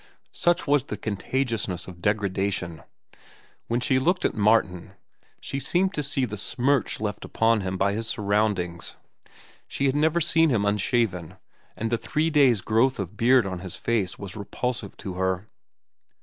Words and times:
Such 0.33 0.65
was 0.65 0.85
the 0.85 0.97
contagiousness 0.97 1.87
of 1.87 2.01
degradation. 2.01 2.81
When 3.67 3.79
she 3.79 3.99
looked 3.99 4.25
at 4.25 4.33
Martin, 4.33 4.93
she 5.39 5.59
seemed 5.59 5.93
to 5.93 6.01
see 6.01 6.25
the 6.25 6.37
smirch 6.37 6.99
left 6.99 7.23
upon 7.23 7.61
him 7.61 7.77
by 7.77 7.93
his 7.93 8.07
surroundings. 8.07 8.95
She 9.67 9.85
had 9.85 9.95
never 9.95 10.19
seen 10.19 10.49
him 10.49 10.65
unshaven, 10.65 11.35
and 11.77 11.91
the 11.91 11.99
three 11.99 12.31
days' 12.31 12.61
growth 12.61 12.97
of 12.97 13.15
beard 13.15 13.45
on 13.45 13.59
his 13.59 13.75
face 13.75 14.17
was 14.17 14.35
repulsive 14.35 14.97
to 14.97 15.13
her. 15.13 15.47